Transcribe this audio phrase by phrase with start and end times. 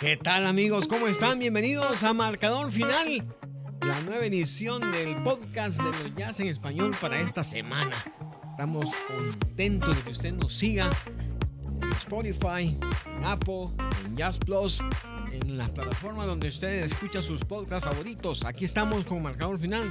[0.00, 0.86] ¿Qué tal amigos?
[0.86, 1.38] ¿Cómo están?
[1.38, 3.24] Bienvenidos a Marcador Final,
[3.86, 7.96] la nueva edición del podcast de los Jazz en español para esta semana.
[8.50, 10.90] Estamos contentos de que usted nos siga
[11.82, 12.78] en Spotify,
[13.16, 13.68] en Apple,
[14.04, 14.82] en Jazz Plus,
[15.32, 18.44] en las plataformas donde usted escucha sus podcasts favoritos.
[18.44, 19.88] Aquí estamos con Marcador Final.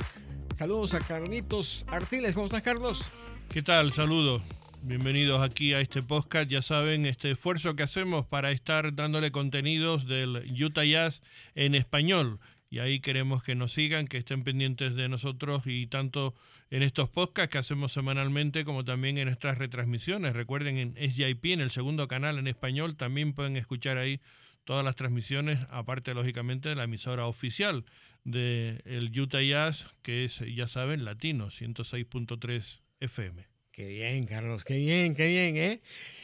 [0.55, 2.35] Saludos a Carlitos Artiles.
[2.35, 3.03] ¿Cómo estás, Carlos?
[3.51, 3.93] ¿Qué tal?
[3.93, 4.43] Saludos.
[4.83, 6.51] Bienvenidos aquí a este podcast.
[6.51, 11.23] Ya saben, este esfuerzo que hacemos para estar dándole contenidos del Utah Jazz
[11.55, 12.39] en español.
[12.69, 16.35] Y ahí queremos que nos sigan, que estén pendientes de nosotros y tanto
[16.69, 20.33] en estos podcasts que hacemos semanalmente como también en nuestras retransmisiones.
[20.33, 24.21] Recuerden en SJP, en el segundo canal en español, también pueden escuchar ahí
[24.63, 27.83] todas las transmisiones, aparte lógicamente de la emisora oficial
[28.23, 33.45] del el Utah Jazz, que es, ya saben, latino, 106.3 FM.
[33.71, 35.81] Qué bien, Carlos, qué bien, qué bien, ¿eh?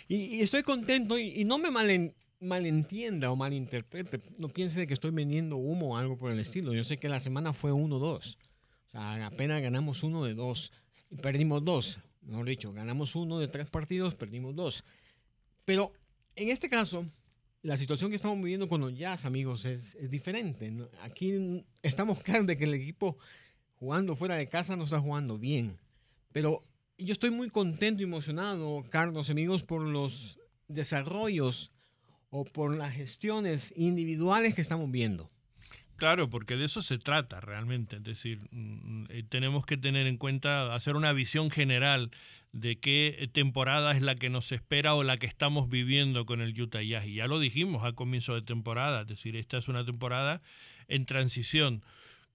[0.08, 1.70] Y, estoy contento y, no me
[2.40, 6.74] malentienda o malinterprete, no piense que estoy vendiendo humo o algo por el estilo.
[6.74, 10.74] Yo sé que la semana fue 1-2, o sea, apenas ganamos uno de dos
[11.10, 14.84] y perdimos dos, mejor dicho, ganamos uno de tres partidos, perdimos dos.
[15.64, 15.94] Pero
[16.36, 17.06] en este caso,
[17.62, 20.72] la situación que estamos viviendo con los Jazz, amigos, es diferente.
[21.02, 23.18] Aquí estamos claros de que el equipo
[23.76, 25.80] jugando fuera de casa no está jugando bien.
[26.36, 26.62] Pero
[26.98, 31.72] yo estoy muy contento y emocionado, Carlos, amigos, por los desarrollos
[32.30, 35.30] o por las gestiones individuales que estamos viendo.
[35.96, 37.96] Claro, porque de eso se trata realmente.
[37.96, 42.12] Es decir, mm, eh, tenemos que tener en cuenta, hacer una visión general
[42.52, 46.62] de qué temporada es la que nos espera o la que estamos viviendo con el
[46.62, 47.06] Utah Jazz.
[47.06, 50.42] Y ya lo dijimos al comienzo de temporada, es decir, esta es una temporada
[50.90, 51.82] en transición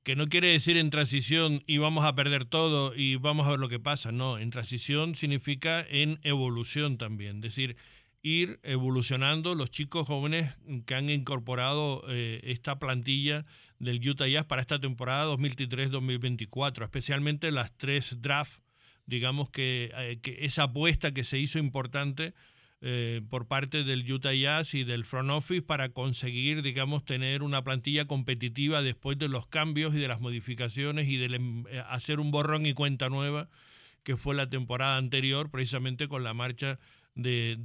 [0.02, 3.60] que no quiere decir en transición y vamos a perder todo y vamos a ver
[3.60, 4.12] lo que pasa.
[4.12, 7.36] No, en transición significa en evolución también.
[7.36, 7.76] Es decir,
[8.22, 10.54] ir evolucionando los chicos jóvenes
[10.86, 13.44] que han incorporado eh, esta plantilla
[13.78, 18.60] del Utah Jazz para esta temporada 2023-2024, especialmente las tres drafts,
[19.06, 22.34] digamos que, eh, que esa apuesta que se hizo importante
[22.82, 27.62] eh, por parte del Utah Jazz y del front office para conseguir, digamos, tener una
[27.62, 31.26] plantilla competitiva después de los cambios y de las modificaciones y de
[31.70, 33.48] eh, hacer un borrón y cuenta nueva
[34.02, 36.78] que fue la temporada anterior, precisamente con la marcha
[37.14, 37.58] de,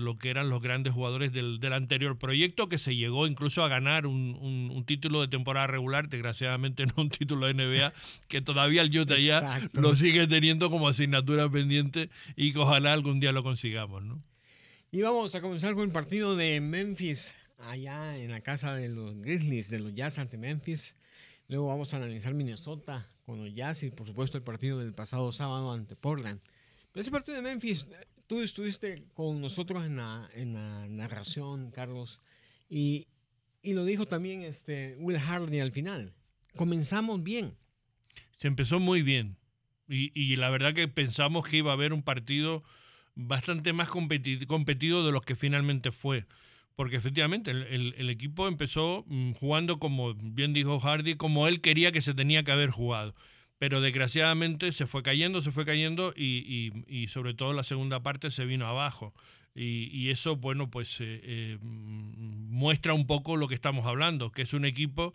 [0.00, 4.06] lo que eran los grandes jugadores del, anterior proyecto, que se llegó incluso a ganar
[4.06, 7.92] un, título de temporada regular, desgraciadamente no un título de NBA,
[8.28, 13.20] que todavía el Utah ya lo sigue teniendo como asignatura pendiente y que ojalá algún
[13.20, 14.22] día lo consigamos, ¿no?
[14.94, 19.20] Y vamos a comenzar con el partido de Memphis, allá en la casa de los
[19.20, 20.94] Grizzlies, de los Jazz ante Memphis.
[21.48, 25.32] Luego vamos a analizar Minnesota con los Jazz y por supuesto el partido del pasado
[25.32, 26.40] sábado ante Portland.
[26.92, 27.88] Pero ese partido de Memphis,
[28.28, 32.20] tú estuviste con nosotros en la, en la narración, Carlos,
[32.70, 33.08] y,
[33.62, 36.14] y, lo dijo también este Will Hardy al final.
[36.54, 37.56] Comenzamos bien.
[38.36, 39.38] Se empezó muy bien.
[39.88, 42.62] Y, y la verdad que pensamos que iba a haber un partido
[43.14, 46.26] bastante más competido de lo que finalmente fue.
[46.76, 52.02] Porque efectivamente el, equipo empezó mm, jugando como bien dijo Hardy, como él quería que
[52.02, 53.14] se tenía que haber jugado.
[53.58, 58.44] Pero desgraciadamente se fue cayendo, se fue cayendo y, sobre todo la segunda parte se
[58.44, 59.14] vino abajo.
[59.54, 64.52] Y, eso, bueno, pues eh, eh, muestra un poco lo que estamos hablando, que es
[64.52, 65.14] un equipo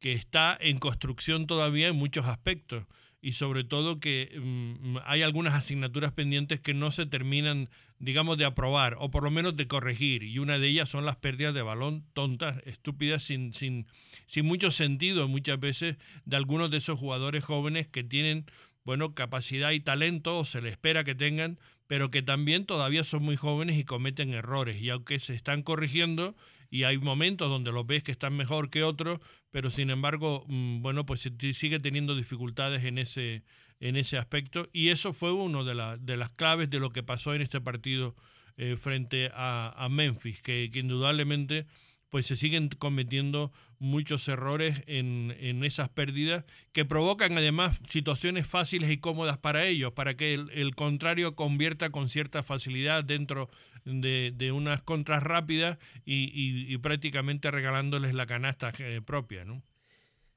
[0.00, 2.84] que está en construcción todavía en muchos aspectos
[3.26, 8.44] y sobre todo que mm, hay algunas asignaturas pendientes que no se terminan, digamos, de
[8.44, 10.22] aprobar o por lo menos de corregir.
[10.22, 13.88] Y una de ellas son las pérdidas de balón tontas, estúpidas, sin, sin,
[14.28, 18.46] sin mucho sentido muchas veces de algunos de esos jugadores jóvenes que tienen,
[18.84, 23.24] bueno, capacidad y talento, o se le espera que tengan, pero que también todavía son
[23.24, 24.80] muy jóvenes y cometen errores.
[24.80, 26.36] Y aunque se están corrigiendo,
[26.70, 30.82] y hay momentos donde los ves que están mejor que otros, pero sin embargo, mm,
[30.82, 33.42] bueno, pues sigue teniendo dificultades en ese,
[33.80, 34.68] en ese aspecto.
[34.72, 38.14] Y eso fue uno de, de las claves de lo que pasó en este partido
[38.58, 41.66] eh, frente a, Memphis, que, indudablemente
[42.08, 48.96] pues se siguen cometiendo muchos errores en, esas pérdidas que provocan además situaciones fáciles y
[48.96, 53.50] cómodas para ellos, para que el, contrario convierta con cierta facilidad dentro
[53.86, 59.44] de, unas contras rápidas y, prácticamente regalándoles la canasta eh, propia.
[59.44, 59.62] ¿no?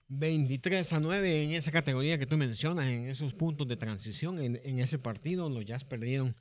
[0.07, 4.60] 23 a 9 en esa categoría que tú mencionas, en esos puntos de transición, en,
[4.63, 6.36] en ese partido, los Jazz perdieron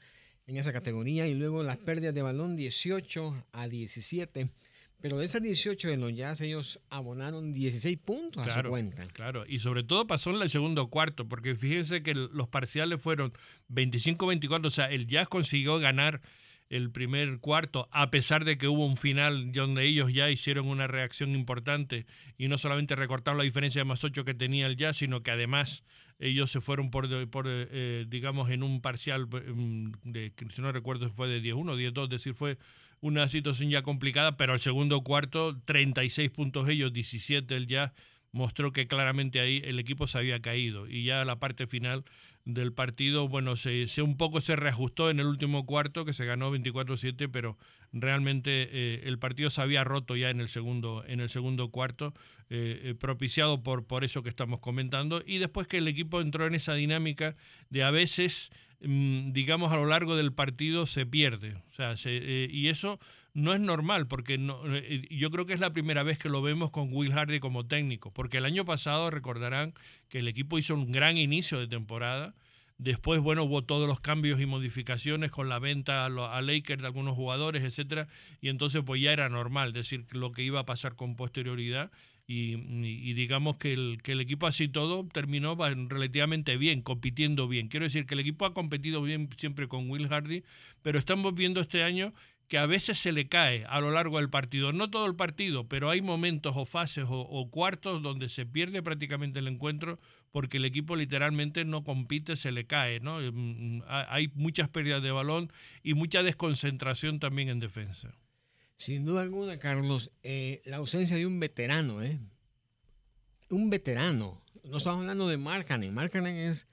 [0.47, 4.49] en esa categoría y luego las pérdidas de balón 18 a 17
[5.01, 9.07] Pero de esas 18 de los Jazz, ellos abonaron 16 puntos a su cuenta.
[9.09, 13.33] Claro, y sobre todo pasó en el segundo cuarto, porque fíjense que los parciales fueron
[13.71, 16.23] 25-24, o sea, el Jazz consiguió ganar
[16.71, 20.87] el primer cuarto, a pesar de que hubo un final donde ellos ya hicieron una
[20.87, 22.07] reacción importante
[22.37, 25.31] y no solamente recortaron la diferencia de más 8 que tenía el Jazz, sino que
[25.31, 25.83] además
[26.19, 31.11] ellos se fueron por, por eh, digamos, en un parcial, mm, de, si no recuerdo,
[31.11, 32.59] fue de 10-1, 10-2, es decir, fue
[33.01, 37.93] una situación ya complicada, pero al segundo cuarto, 36 puntos ellos, 17 el Jazz,
[38.33, 40.89] mostró que claramente ahí el equipo se había caído.
[40.89, 42.05] Y ya la parte final
[42.45, 46.51] del partido, bueno, se, un poco se reajustó en el último cuarto, que se ganó
[46.51, 47.59] 24-7, pero
[47.93, 52.15] realmente eh, el partido se había roto ya en el segundo, en el segundo cuarto,
[52.49, 56.47] eh, eh, propiciado por, por eso que estamos comentando, y después que el equipo entró
[56.47, 57.37] en esa dinámica
[57.69, 58.51] de a veces,
[58.81, 62.99] mm, digamos, a lo largo del partido se pierde, o sea, y eso
[63.35, 64.61] no es normal, porque no,
[65.11, 68.13] yo creo que es la primera vez que lo vemos con Will Hardy como técnico,
[68.13, 69.75] porque el año pasado recordarán
[70.09, 72.35] que el equipo hizo un gran inicio de temporada,
[72.79, 77.17] Después, bueno, hubo todos los cambios y modificaciones con la venta a, Lakers de algunos
[77.17, 78.07] jugadores, etcétera,
[78.41, 81.91] y entonces pues ya era normal decir lo que iba a pasar con posterioridad
[82.29, 82.55] y,
[83.15, 85.57] digamos que el, que el equipo así todo terminó
[85.89, 87.69] relativamente bien, compitiendo bien.
[87.69, 90.45] Quiero decir que el equipo ha competido bien siempre con Will Hardy,
[90.83, 92.13] pero estamos viendo este año
[92.49, 94.73] que a veces se le cae a lo largo del partido.
[94.73, 99.39] No todo el partido, pero hay momentos o fases o, cuartos donde se pierde prácticamente
[99.39, 99.99] el encuentro
[100.33, 103.01] porque el equipo literalmente no compite, se le cae.
[103.01, 103.21] ¿no?
[103.21, 105.53] Mm, mm, hay muchas pérdidas de balón
[105.83, 108.15] y mucha desconcentración también en defensa.
[108.79, 112.19] Sin duda alguna, Carlos, eh, la ausencia de un veterano, ¿eh?
[113.51, 114.43] Un veterano.
[114.65, 115.93] No estamos hablando de Markkanen.
[115.93, 116.67] Markkanen es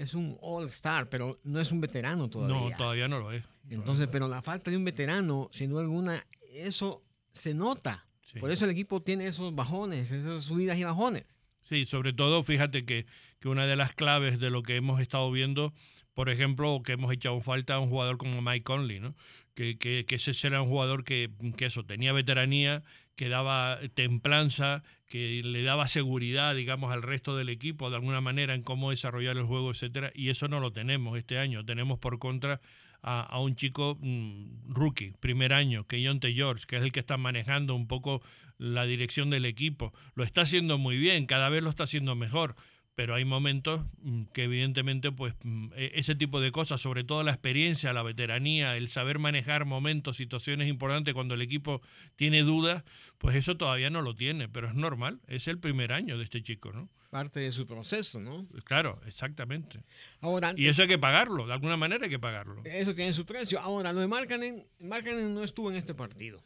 [0.00, 2.70] es un all-star, pero no es un veterano todavía.
[2.70, 3.44] No, todavía no lo es.
[3.68, 7.02] Entonces, pero la falta de un veterano, sin duda alguna, eso
[7.32, 8.06] se nota.
[8.38, 11.40] Por eso el equipo tiene esos bajones, esas subidas y bajones.
[11.64, 13.06] Sí, sobre todo, fíjate que,
[13.40, 15.72] que una de las claves de lo que hemos estado viendo,
[16.14, 19.14] por ejemplo, que hemos echado falta a un jugador como Mike Conley, ¿no?
[19.54, 22.82] Que, que, que ese era un jugador que, que eso, tenía veteranía,
[23.20, 28.54] que daba templanza, que le daba seguridad, digamos, al resto del equipo de alguna manera
[28.54, 31.62] en cómo desarrollar el juego, etcétera, y eso no lo tenemos este año.
[31.62, 32.62] Tenemos por contra
[33.02, 37.18] a, un chico mm, rookie, primer año, que Jonte George, que es el que está
[37.18, 38.22] manejando un poco
[38.56, 39.92] la dirección del equipo.
[40.14, 42.56] Lo está haciendo muy bien, cada vez lo está haciendo mejor
[42.94, 47.22] pero hay momentos mm, que evidentemente pues mm, e, ese tipo de cosas, sobre todo
[47.22, 51.80] la experiencia, la veteranía, el saber manejar momentos, situaciones importantes cuando el equipo
[52.16, 52.84] tiene dudas,
[53.18, 56.42] pues eso todavía no lo tiene, pero es normal, es el primer año de este
[56.42, 56.88] chico, ¿no?
[57.10, 58.46] Parte de su proceso, ¿no?
[58.64, 59.82] Claro, exactamente.
[60.20, 62.62] Ahora, y eso hay que pagarlo, de alguna manera hay que pagarlo.
[62.64, 63.60] Eso tiene su precio.
[63.60, 66.42] Ahora, lo de Markkanen, Markkanen no estuvo en este partido.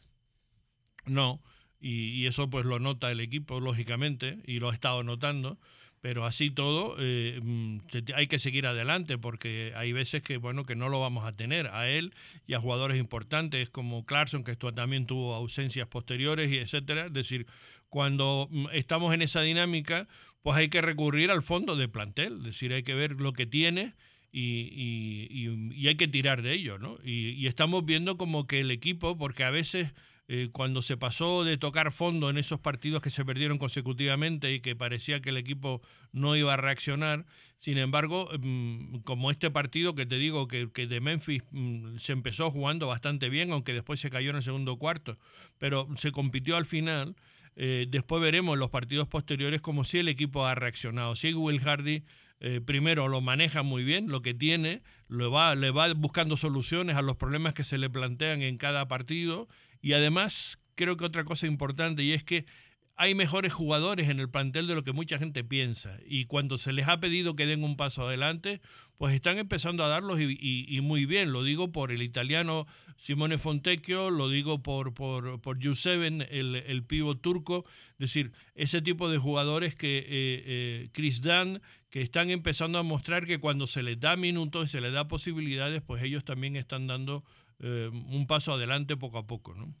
[1.05, 1.43] No,
[1.79, 5.59] y, y eso pues lo nota el equipo, lógicamente, y lo ha estado notando
[6.05, 7.79] pero así todo eh, mm,
[8.13, 11.65] hay que seguir adelante porque hay veces que bueno que no lo vamos a tener
[11.65, 12.13] a él
[12.45, 17.07] y a jugadores importantes como Clarkson que también tuvo ausencias posteriores y etcétera.
[17.07, 17.47] Es decir
[17.89, 20.07] cuando mm, estamos en esa dinámica
[20.43, 22.37] pues hay que recurrir al fondo de plantel.
[22.37, 23.95] Es decir hay que ver lo que tiene
[24.31, 29.43] y, hay que tirar de ello no y estamos viendo como que el equipo porque
[29.43, 29.91] a veces
[30.27, 34.59] eh, cuando se pasó de tocar fondo en esos partidos que se perdieron consecutivamente y
[34.59, 35.81] que parecía que el equipo
[36.13, 37.25] no iba a reaccionar.
[37.59, 42.49] Sin embargo, mm, como este partido que te digo que, de Memphis mm, se empezó
[42.49, 45.17] jugando bastante bien, aunque después se cayó en el segundo cuarto,
[45.59, 47.15] pero se compitió al final.
[47.55, 51.15] Eh, después veremos los partidos posteriores como si el equipo ha reaccionado.
[51.15, 52.03] Si Will Hardy
[52.39, 56.95] eh, primero lo maneja muy bien, lo que tiene, lo va, le va buscando soluciones
[56.97, 59.47] a los problemas que se le plantean en cada partido
[59.85, 62.47] y además, creo que otra cosa importante y es que
[62.95, 65.99] hay mejores jugadores en el plantel de lo que mucha gente piensa.
[66.07, 68.61] Y cuando se les ha pedido que den un paso adelante,
[68.97, 71.31] pues están empezando a darlos y, muy bien.
[71.31, 72.65] Lo digo por el italiano
[72.97, 77.63] Simone Fontecchio, lo digo por, por, por el, el pivo turco.
[77.91, 81.61] Es decir, ese tipo de jugadores que eh, eh, Chris Dan,
[81.91, 85.07] que están empezando a mostrar que cuando se les da minutos y se les da
[85.07, 87.23] posibilidades, pues ellos también están dando
[87.59, 89.73] eh, un paso adelante poco a poco, ¿no?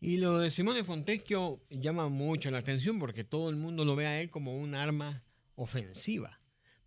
[0.00, 4.06] Y lo de Simone Fontecchio llama mucho la atención porque todo el mundo lo ve
[4.06, 5.22] a él como un arma
[5.56, 6.38] ofensiva,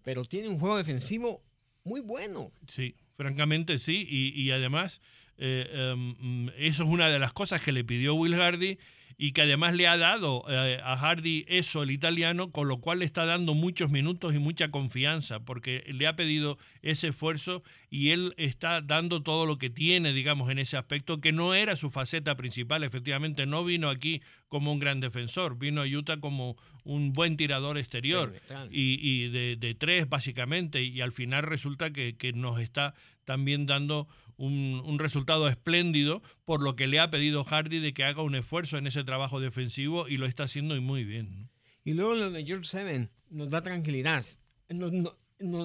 [0.01, 1.43] pero tiene un juego defensivo
[1.83, 2.51] muy bueno.
[2.67, 4.99] Sí, francamente sí, y, además
[5.45, 8.77] em, eso es una de las cosas que le pidió Will Hardy
[9.17, 12.99] y que además le ha dado eh, a Hardy eso, el italiano, con lo cual
[12.99, 18.09] le está dando muchos minutos y mucha confianza, porque le ha pedido ese esfuerzo y
[18.09, 21.91] él está dando todo lo que tiene, digamos, en ese aspecto, que no era su
[21.91, 27.13] faceta principal, efectivamente, no vino aquí como un gran defensor, vino a Utah como un
[27.13, 28.33] buen tirador exterior
[28.71, 32.93] y, de, tres, básicamente, y al final resulta que, que nos está
[33.25, 38.21] también dando un, resultado espléndido por lo que le ha pedido Hardy de que haga
[38.21, 41.49] un esfuerzo en ese trabajo defensivo y lo está haciendo y muy bien.
[41.83, 44.23] Y luego lo de George Seven nos da tranquilidad.
[44.69, 44.91] Nos,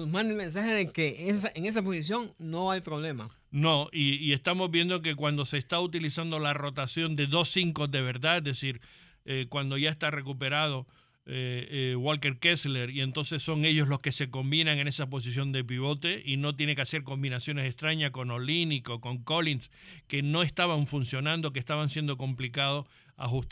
[0.07, 3.29] manda el mensaje de que en esa posición no hay problema.
[3.51, 8.01] No, y, estamos viendo que cuando se está utilizando la rotación de dos cinco de
[8.01, 8.81] verdad, es decir,
[9.25, 10.85] eh, cuando ya está recuperado
[11.31, 15.51] eh, eh, Walker Kessler y entonces son ellos los que se combinan en esa posición
[15.51, 19.69] de pivote y no tiene que hacer combinaciones extrañas con Olínico, con Collins,
[20.07, 22.87] que no estaban funcionando, que estaban siendo complicados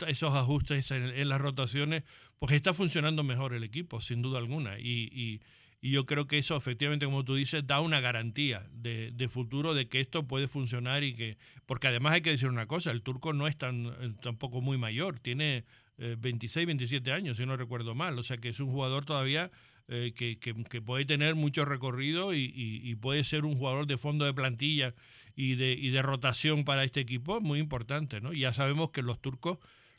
[0.08, 2.02] esos ajustes en, las rotaciones,
[2.40, 4.78] pues está funcionando mejor el equipo, sin duda alguna.
[4.78, 5.40] Y,
[5.80, 9.86] yo creo que eso efectivamente, como tú dices, da una garantía de, de, futuro de
[9.86, 13.32] que esto puede funcionar y que, porque además hay que decir una cosa, el turco
[13.32, 15.64] no es tan eh, tampoco muy mayor, tiene
[15.98, 18.18] 26, eh, 27 años, si no recuerdo mal.
[18.18, 19.50] O sea que es un jugador todavía
[19.88, 24.34] eh, que, que, puede tener mucho recorrido y, puede ser un jugador de fondo de
[24.34, 24.94] plantilla
[25.34, 28.20] y de, y de rotación para este equipo muy importante.
[28.20, 28.32] ¿no?
[28.32, 29.58] Ya sabemos que los turcos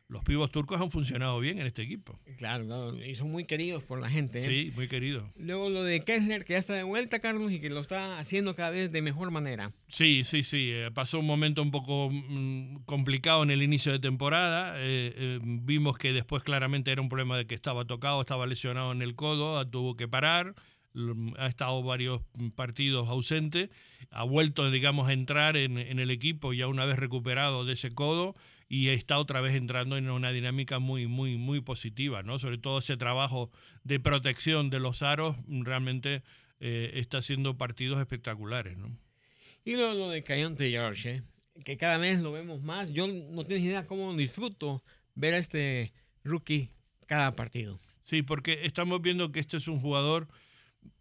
[0.09, 2.19] los pibos turcos han funcionado bien en este equipo.
[2.37, 4.39] Claro, y son muy queridos por la gente.
[4.39, 4.41] ¿eh?
[4.41, 5.29] Sí, muy queridos.
[5.37, 8.55] Luego lo de Kessler, que ya está de vuelta, Carlos, y que lo está haciendo
[8.55, 9.71] cada vez de mejor manera.
[9.87, 10.71] Sí, sí, sí.
[10.71, 14.73] Eh, pasó un momento un poco mm, complicado en el inicio de temporada.
[14.77, 19.03] Eh, vimos que después claramente era un problema de que estaba tocado, estaba lesionado en
[19.03, 20.55] el codo, tuvo que parar
[21.37, 22.21] ha estado varios
[22.55, 23.69] partidos ausente,
[24.09, 27.93] ha vuelto, digamos, a entrar en, en, el equipo ya una vez recuperado de ese
[27.93, 28.35] codo
[28.69, 32.37] y está otra vez entrando en una dinámica muy, muy, muy positiva, ¿no?
[32.37, 33.51] Sobre todo ese trabajo
[33.83, 36.21] de protección de los aros realmente
[36.59, 38.95] eh, está haciendo partidos espectaculares, ¿no?
[39.65, 41.23] Y lo, de Cayonte George, ¿eh?
[41.65, 42.91] que cada vez lo vemos más.
[42.93, 44.83] Yo no tengo idea cómo disfruto
[45.15, 45.91] ver a este
[46.23, 46.69] rookie
[47.07, 47.79] cada partido.
[48.03, 50.27] Sí, porque estamos viendo que este es un jugador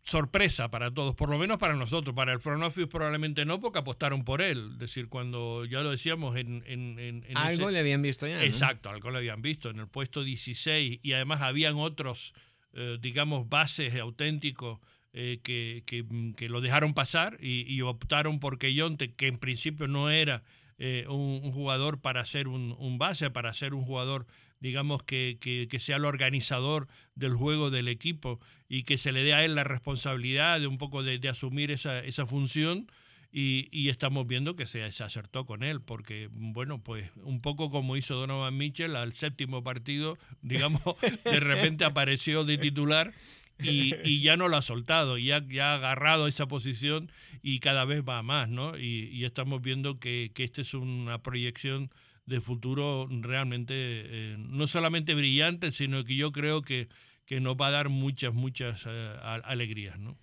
[0.09, 2.15] sorpresa para todos, por lo menos para nosotros.
[2.15, 4.71] Para el front office probablemente no, porque apostaron por él.
[4.73, 6.65] Es decir, cuando ya lo decíamos en...
[6.67, 8.43] en, algo le habían visto ya.
[8.43, 12.33] Exacto, algo le habían visto en el puesto 16 y además habían otros,
[12.73, 14.81] eh, digamos, bases auténticos
[15.13, 20.43] eh, que, que, lo dejaron pasar y, optaron por Keyonte, que en principio no era
[20.79, 24.27] eh, un, jugador para ser un, un base, para ser un jugador
[24.61, 29.35] digamos, que, que, sea el organizador del juego del equipo y que se le dé
[29.35, 32.91] a él la responsabilidad de un poco de, asumir esa, esa función.
[33.31, 38.15] Y, estamos viendo que se, acertó con él, porque, bueno, pues un poco como hizo
[38.15, 40.83] Donovan Mitchell al séptimo partido, digamos,
[41.25, 43.13] de repente apareció de titular
[43.61, 47.13] y, ya no lo ha soltado, ya, ya ha agarrado esa posición
[47.43, 48.79] y cada vez va más, ¿no?
[48.79, 51.91] Y, y estamos viendo que, que esta es una proyección
[52.29, 56.89] de futuro realmente eh, no solamente brillante, sino que yo creo que,
[57.25, 59.99] que nos va a dar muchas, muchas eh, alegrías.
[59.99, 60.17] ¿no?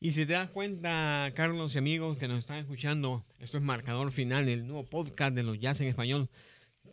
[0.00, 4.10] Y si te das cuenta, Carlos y amigos que nos están escuchando, esto es marcador
[4.10, 6.28] final del nuevo podcast de los Jazz en español.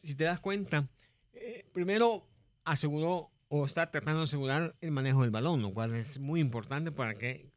[0.04, 0.88] Si te das cuenta,
[1.34, 2.28] eh, primero
[2.64, 6.92] aseguró o está tratando de asegurar el manejo del balón, lo cual es muy importante
[6.92, 7.50] para que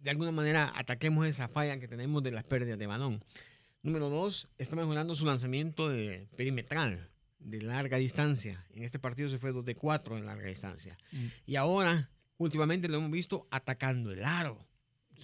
[0.00, 3.24] de alguna manera ataquemos esa falla que tenemos de las pérdidas de balón.
[3.82, 7.08] Número dos, está mejorando su lanzamiento de perimetral,
[7.38, 8.66] de larga distancia.
[8.74, 10.94] En este partido se fue 2 de 4 en larga distancia.
[11.12, 11.26] Mm.
[11.46, 14.58] Y ahora, últimamente lo hemos visto atacando el aro.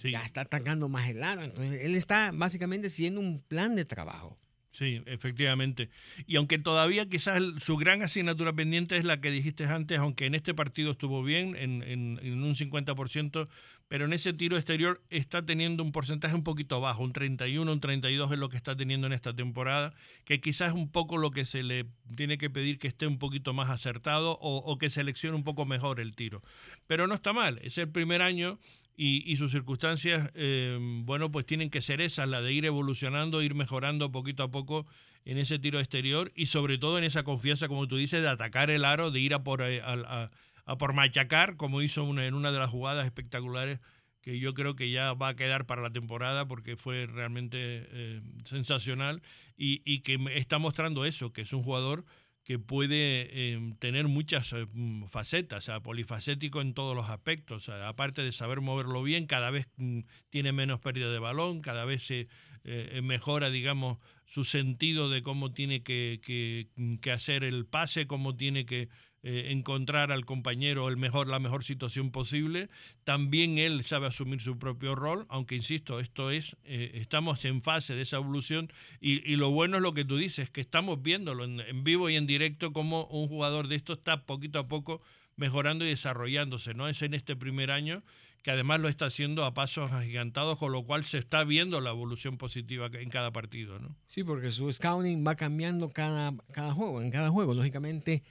[0.03, 1.43] Ya está atacando más el aro.
[1.43, 4.35] Entonces, él está básicamente siguiendo un plan de trabajo.
[4.77, 5.89] Sí, efectivamente.
[6.27, 10.35] Y aunque todavía quizás su gran asignatura pendiente es la que dijiste antes, aunque en
[10.35, 13.47] este partido estuvo bien, en, en, un 50%,
[13.87, 17.79] pero en ese tiro exterior está teniendo un porcentaje un poquito bajo, un 31, un
[17.79, 21.31] 32 es lo que está teniendo en esta temporada, que quizás es un poco lo
[21.31, 25.35] que se le tiene que pedir que esté un poquito más acertado o que seleccione
[25.35, 26.43] un poco mejor el tiro.
[26.85, 28.59] Pero no está mal, es el primer año
[28.99, 33.53] y, sus circunstancias, eh, bueno, pues tienen que ser esas, la de ir evolucionando, ir
[33.53, 34.87] mejorando poquito a poco
[35.23, 38.71] en ese tiro exterior y sobre todo en esa confianza, como tú dices, de atacar
[38.71, 40.31] el aro, de ir a por, eh, a,
[40.79, 43.79] por machacar, como hizo en una de las jugadas espectaculares
[44.21, 48.21] que yo creo que ya va a quedar para la temporada porque fue realmente eh,
[48.45, 49.21] sensacional
[49.55, 52.03] y, y que está mostrando eso, que es un jugador
[52.47, 57.67] que puede em, tener muchas eh, mm, facetas, o sea, polifacético en todos los aspectos.
[57.67, 59.99] aparte de saber moverlo bien, cada vez mm,
[60.29, 62.29] tiene menos pérdida de balón, cada vez se
[62.63, 66.69] eh, mejora, digamos, su sentido de cómo tiene que, que,
[67.01, 68.87] que hacer el pase, cómo tiene que
[69.23, 72.69] eh, encontrar al compañero el mejor, la mejor situación posible.
[73.03, 77.95] También él sabe asumir su propio rol, aunque insisto, esto es, eh, estamos en fase
[77.95, 78.71] de esa evolución
[79.01, 82.27] y, lo bueno es lo que tú dices, que estamos viéndolo en, vivo y en
[82.27, 85.01] directo como un jugador de esto está poquito a poco
[85.35, 86.87] mejorando y desarrollándose, ¿no?
[86.87, 88.03] Es en este primer año
[88.43, 91.89] que además lo está haciendo a pasos agigantados, con lo cual se está viendo la
[91.89, 93.95] evolución positiva en cada partido, ¿no?
[94.05, 98.23] Sí, porque su scouting va cambiando cada, cada juego, en cada juego, lógicamente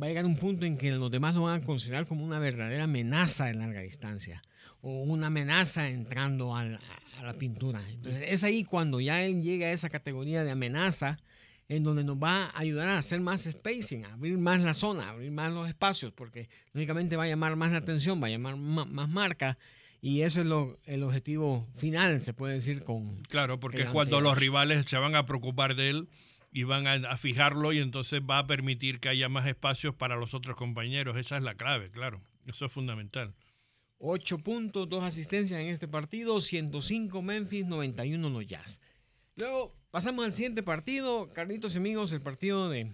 [0.00, 2.38] va a llegar un punto en que los demás lo van a considerar como una
[2.38, 4.42] verdadera amenaza de larga distancia
[4.82, 6.80] o una amenaza entrando a la,
[7.38, 7.82] pintura.
[7.90, 11.18] Entonces es ahí cuando ya él llega a esa categoría de amenaza
[11.68, 15.04] en donde nos va a ayudar a hacer más spacing, a abrir más la zona,
[15.04, 18.30] a abrir más los espacios, porque lógicamente va a llamar más la atención, va a
[18.30, 19.58] llamar más, marca.
[20.00, 23.22] Y ese es lo, el objetivo final, se puede decir, con...
[23.24, 26.08] Claro, porque es cuando los rivales se van a preocupar de él
[26.52, 30.34] y van a, fijarlo y entonces va a permitir que haya más espacios para los
[30.34, 31.16] otros compañeros.
[31.16, 32.20] Esa es la clave, claro.
[32.46, 33.34] Eso es fundamental.
[33.98, 38.80] 8 puntos, 2 asistencias en este partido, 105 Memphis, 91 los Jazz.
[39.36, 42.90] Luego pasamos al siguiente partido, Carlitos y amigos, el partido de,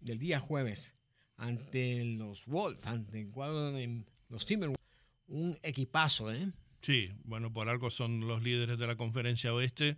[0.00, 0.94] del día jueves
[1.36, 4.80] ante los Wolves, ante el cuadro de los Timberwolves.
[5.26, 6.52] Un equipazo, ¿eh?
[6.82, 9.96] Sí, bueno, por algo son los líderes de la conferencia oeste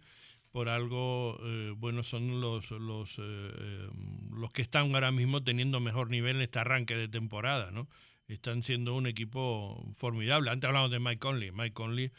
[0.53, 3.89] por algo, eh, bueno, son los, los, eh, eh,
[4.31, 7.89] los que están ahora mismo teniendo mejor nivel en este arranque de temporada, ¿no?
[8.29, 10.51] Están siendo un equipo formidable.
[10.51, 11.53] Antes hablamos de Mike Conley.
[11.53, 12.13] Mike Conley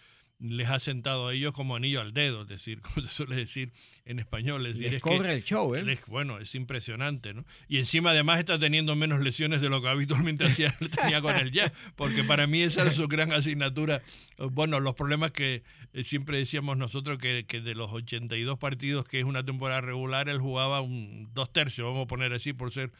[0.43, 3.71] les ha sentado a ellos como anillo al dedo, es decir, como se suele decir
[4.05, 4.65] en español.
[4.65, 5.99] Es les corre el show, ¿eh?
[6.07, 7.45] bueno, es impresionante, ¿no?
[7.67, 11.51] Y encima además está teniendo menos lesiones de lo que habitualmente hacía, tenía con el
[11.51, 14.01] jazz, porque para mí esa es su gran asignatura.
[14.37, 19.19] Bueno, los problemas que eh, siempre decíamos nosotros que, que, de los 82 partidos que
[19.19, 22.91] es una temporada regular, él jugaba un dos tercios, vamos a poner así por ser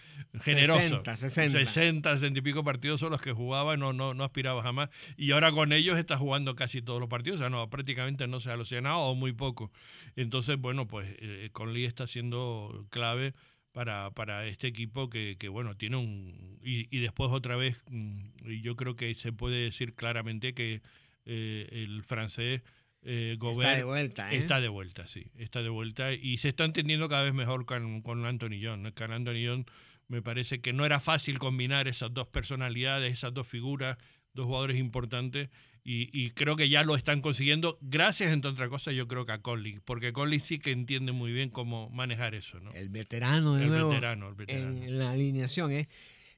[0.42, 0.80] generoso.
[1.04, 1.60] 60, 60.
[1.60, 4.90] 60, 60 y pico partidos son los que jugaba, no, no, no aspiraba jamás.
[5.18, 8.40] Y ahora con ellos está jugando casi todos los partidos, o sea, no, prácticamente no
[8.40, 9.72] se ha alucinado o muy poco.
[10.16, 13.34] Entonces, bueno, pues eh, Conley está siendo clave
[13.72, 16.60] para, para este equipo que, que bueno, tiene un...
[16.64, 20.82] Y, y, después otra vez, mm, yo creo que se puede decir claramente que
[21.26, 22.62] eh, el francés
[23.06, 24.38] eh, está de vuelta, ¿eh?
[24.38, 25.26] Está de vuelta, sí.
[25.38, 26.14] Está de vuelta.
[26.14, 28.92] Y se está entendiendo cada vez mejor con, con Anthony John.
[28.96, 29.66] Con Anthony John
[30.08, 33.98] me parece que no era fácil combinar esas dos personalidades, esas dos figuras,
[34.34, 35.50] dos jugadores importantes.
[35.86, 39.42] Y, creo que ya lo están consiguiendo, gracias, entre otras cosas, yo creo que a
[39.42, 42.58] Conley, porque Conley sí que entiende muy bien cómo manejar eso.
[42.62, 42.72] ¿no?
[42.72, 44.82] El veterano, de el, nuevo, veterano el veterano.
[44.82, 45.74] En la alineación.
[45.74, 45.90] ¿eh?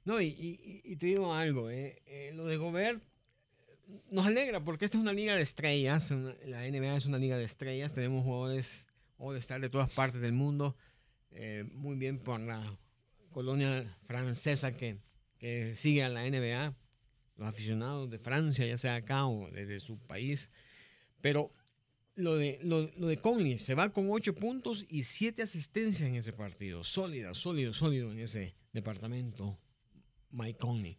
[0.03, 2.01] No, y, y, te digo algo, ¿eh?
[2.07, 3.03] eh lo de Gobert
[4.09, 6.11] nos alegra porque esta es una liga de estrellas.
[6.45, 7.93] La NBA es una liga de estrellas.
[7.93, 8.85] Tenemos jugadores
[9.17, 10.75] All-Star de todas partes del mundo.
[11.31, 12.77] Eh, muy bien por la
[13.31, 14.97] colonia francesa que,
[15.37, 16.73] que, sigue a la NBA.
[17.37, 20.49] Los aficionados de Francia, ya sea acá o desde su país.
[21.21, 21.51] Pero
[22.15, 26.33] lo de, lo, de Conley se va con 8 puntos y 7 asistencias en ese
[26.33, 26.83] partido.
[26.83, 29.57] Sólida, sólido, sólido en ese departamento.
[30.31, 30.97] Mike Conley.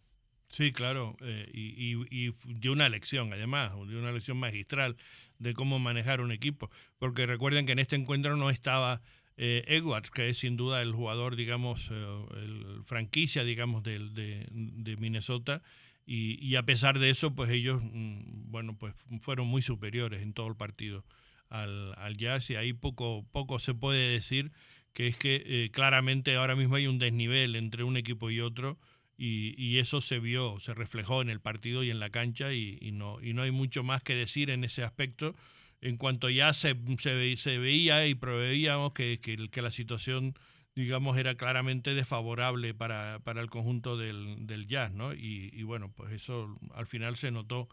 [0.48, 4.96] Sí, claro, eh, y, y, dio una lección, además, dio una lección magistral
[5.38, 9.02] de cómo manejar un equipo, porque recuerden que en este encuentro no estaba
[9.36, 14.96] eh, Edwards, que es sin duda el jugador, digamos, eh, el franquicia, digamos, de, de,
[14.96, 15.62] Minnesota,
[16.06, 20.32] y, y, a pesar de eso, pues ellos, mm, bueno, pues fueron muy superiores en
[20.32, 21.04] todo el partido
[21.48, 24.52] al, al Jazz, y ahí poco, poco se puede decir
[24.92, 28.78] que es que claramente ahora mismo hay un desnivel entre un equipo y otro,
[29.18, 33.18] y, eso se vio, se reflejó en el partido y en la cancha y, no,
[33.22, 35.34] y no hay mucho más que decir en ese aspecto.
[35.80, 40.34] En cuanto ya se, se, veía y proveíamos que, que, la situación,
[40.76, 45.14] digamos, era claramente desfavorable para, para el conjunto del, del jazz, ¿no?
[45.14, 47.68] Y, bueno, pues eso al final se notó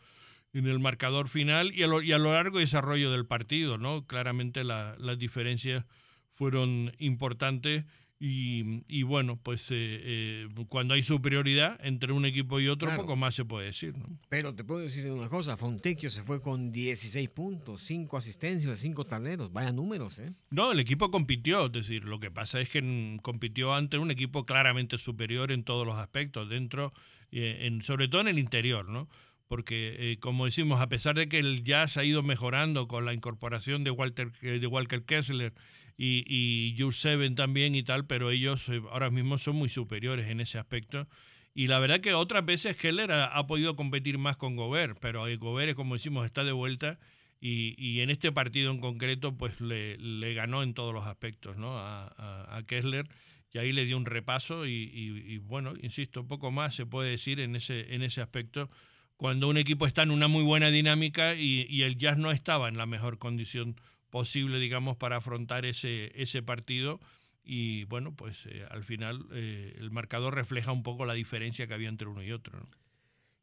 [0.54, 4.08] en el marcador final y a lo, y a lo largo desarrollo del partido, ¿no?
[4.08, 5.86] Claramente las diferencias
[6.34, 7.84] fueron importantes
[8.26, 13.36] y, bueno, pues eh, eh, cuando hay superioridad entre un equipo y otro, poco más
[13.36, 13.98] se puede decir.
[13.98, 14.18] ¿no?
[14.30, 19.06] Pero te puedo decir una cosa, Fontecchio se fue con 16 puntos, 5 asistencias, 5
[19.08, 20.30] tableros, vaya números, ¿eh?
[20.52, 24.46] No, el equipo compitió, es decir, lo que pasa es que compitió ante un equipo
[24.46, 26.94] claramente superior en todos los aspectos, dentro,
[27.34, 29.10] eh, en, sobre todo en el interior, ¿no?
[29.54, 33.14] porque eh, como decimos, a pesar de que el jazz ha ido mejorando con la
[33.14, 35.54] incorporación de Walter, eh, de Walker Kessler
[35.98, 40.30] y, y Jules Seven también y tal, pero ellos eh, ahora mismo son muy superiores
[40.30, 41.08] en ese aspecto.
[41.56, 45.76] Y la verdad que otras veces Keller ha, podido competir más con Gobert, pero Gobert,
[45.76, 47.00] como decimos, está de vuelta
[47.40, 51.58] y, y en este partido en concreto pues le, le, ganó en todos los aspectos
[51.58, 51.78] ¿no?
[51.78, 52.08] a,
[52.58, 53.08] a, Kessler
[53.52, 57.40] y ahí le dio un repaso y, y, bueno, insisto, poco más se puede decir
[57.40, 58.72] en ese, en ese aspecto
[59.18, 62.78] cuando un equipo está en una muy buena dinámica y, el Jazz no estaba en
[62.78, 63.76] la mejor condición
[64.14, 67.00] posible, digamos, para afrontar ese, ese partido.
[67.44, 71.74] Y bueno, pues eh, al final eh, el marcador refleja un poco la diferencia que
[71.74, 72.70] había entre uno y otro.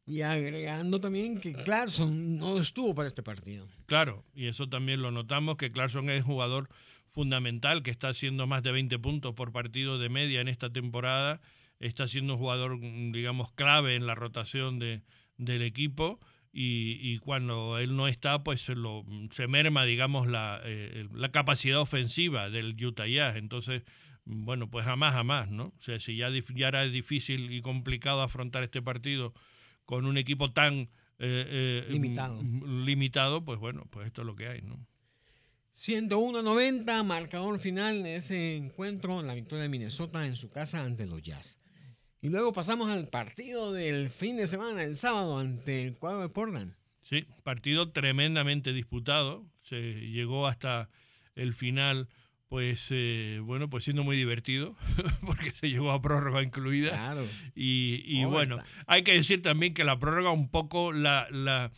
[0.07, 3.67] Y agregando también que Clarkson no estuvo para este partido.
[3.87, 6.69] Claro, y eso también lo notamos, que Clarkson es jugador
[7.09, 11.41] fundamental, que está haciendo más de 20 puntos por partido de media en esta temporada,
[11.81, 15.03] está siendo un jugador, digamos, clave en la rotación de,
[15.37, 16.21] del equipo.
[16.53, 21.81] Y, cuando él no está, pues se, lo, se merma, digamos, la, eh, la capacidad
[21.81, 23.37] ofensiva del Utah Jazz.
[23.37, 23.83] Entonces,
[24.25, 25.67] bueno, pues jamás, jamás, ¿no?
[25.67, 29.33] O sea, si ya, ya era difícil y complicado afrontar este partido
[29.85, 32.43] con un equipo tan eh, eh, limitado.
[32.43, 34.87] limitado, pues bueno, pues esto es lo que hay, ¿no?
[35.77, 41.23] 101-90, marcador final de ese encuentro, la victoria de Minnesota en su casa ante los
[41.23, 41.60] Jazz.
[42.23, 46.29] Y luego pasamos al partido del fin de semana, el sábado, ante el cuadro de
[46.29, 46.75] Portland.
[47.03, 49.47] Sí, partido tremendamente disputado.
[49.63, 49.81] Se
[50.11, 50.91] llegó hasta
[51.35, 52.09] el final,
[52.49, 54.77] pues, eh, bueno, pues siendo muy divertido,
[55.27, 56.91] porque se llegó a prórroga incluida.
[56.91, 57.27] Claro.
[57.55, 61.73] Y, bueno, hay que decir también que la prórroga un poco la, la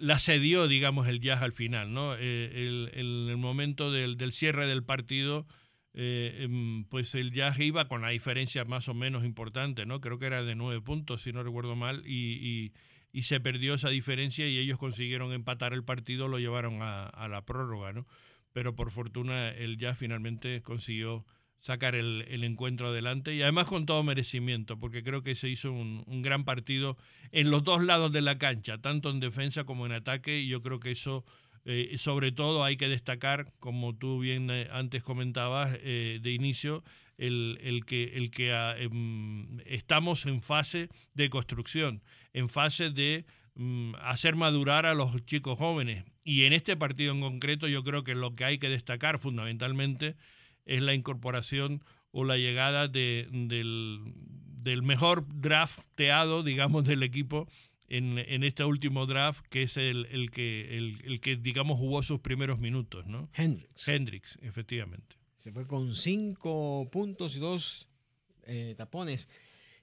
[0.00, 2.14] la cedió, digamos, el jazz al final, ¿no?
[2.14, 5.46] Eh, el, el, momento del, del, cierre del partido,
[5.94, 10.00] eh, em, pues el jazz iba con la diferencia más o menos importante, ¿no?
[10.00, 12.72] Creo que era de nueve puntos, si no recuerdo mal, y,
[13.12, 17.44] y, se perdió esa diferencia y ellos consiguieron empatar el partido, lo llevaron a, la
[17.44, 18.06] prórroga, ¿no?
[18.52, 21.24] Pero por fortuna el jazz finalmente consiguió
[21.60, 26.22] sacar el, encuentro adelante y además con todo merecimiento, porque creo que se hizo un,
[26.22, 26.96] gran partido
[27.32, 30.62] en los dos lados de la cancha, tanto en defensa como en ataque, y yo
[30.62, 31.24] creo que eso,
[31.64, 36.82] eh, sobre todo, hay que destacar, como tú bien eh, antes comentabas eh, de inicio,
[37.18, 43.26] el, el que, el que ah, em, estamos en fase de construcción, en fase de
[43.54, 46.04] mm, hacer madurar a los chicos jóvenes.
[46.24, 50.16] Y en este partido en concreto yo creo que lo que hay que destacar fundamentalmente
[50.64, 54.00] es la incorporación o la llegada de, del,
[54.62, 57.48] del, mejor drafteado, digamos, del equipo
[57.90, 62.02] en, en, este último draft, que es el, el que, el, el, que, digamos, jugó
[62.02, 63.28] sus primeros minutos, ¿no?
[63.34, 63.88] Hendrix.
[63.88, 65.16] Hendrix, efectivamente.
[65.36, 67.88] Se fue con cinco puntos y dos
[68.44, 69.28] eh, tapones.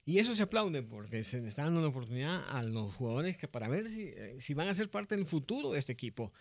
[0.06, 3.46] Y eso se aplaude porque se le está dando la oportunidad a los jugadores que
[3.46, 6.32] para ver si, eh, si van a ser parte del futuro de este equipo.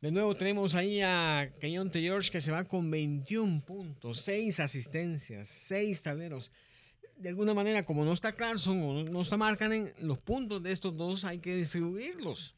[0.00, 5.48] De nuevo tenemos ahí a Keontae George que se va con 21 puntos, 6 asistencias,
[5.48, 6.52] 6 tableros.
[7.18, 10.96] De alguna manera, como no está Clarkson o no está Markkanen, los puntos de estos
[10.96, 12.54] dos hay que distribuirlos.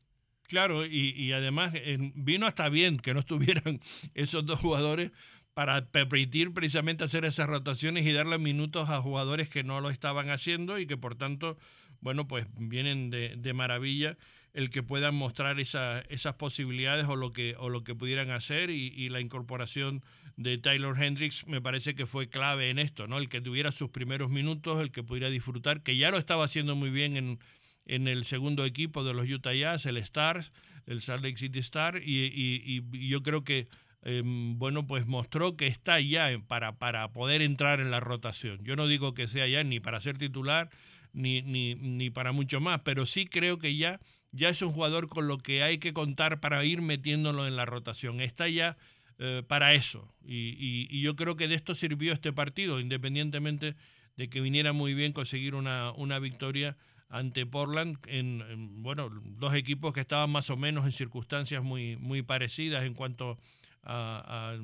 [0.48, 3.80] Claro, y, y además eh, vino hasta bien que no estuvieran
[4.14, 5.12] esos dos jugadores
[5.54, 10.28] para permitir precisamente hacer esas rotaciones y darle minutos a jugadores que no lo estaban
[10.30, 11.58] haciendo y que por tanto,
[12.00, 14.16] bueno, pues vienen de, de maravilla
[14.52, 18.70] el que puedan mostrar esa, esas posibilidades o lo que, o lo que pudieran hacer
[18.70, 20.02] y, la incorporación
[20.36, 23.18] de Taylor Hendricks me parece que fue clave en esto, ¿no?
[23.18, 26.76] El que tuviera sus primeros minutos, el que pudiera disfrutar, que ya lo estaba haciendo
[26.76, 27.38] muy bien en,
[27.86, 30.52] en el segundo equipo de los Utah Jazz, el Stars,
[30.86, 33.68] el Salt Lake City Star, y, y, yo creo que,
[34.02, 38.58] em, bueno, pues mostró que está ya para, para poder entrar en la rotación.
[38.62, 40.70] Yo no digo que sea ya ni para ser titular,
[41.12, 44.00] ni, ni, ni para mucho más, pero sí creo que ya
[44.32, 47.66] ya es un jugador con lo que hay que contar para ir metiéndolo en la
[47.66, 48.20] rotación.
[48.20, 48.76] Está ya
[49.18, 50.12] eh, para eso.
[50.24, 53.74] Y, yo creo que de esto sirvió este partido, independientemente
[54.16, 56.76] de que viniera muy bien conseguir una, victoria
[57.08, 62.84] ante Portland en, bueno dos equipos que estaban más o menos en circunstancias muy parecidas
[62.84, 63.36] en cuanto
[63.82, 64.54] a,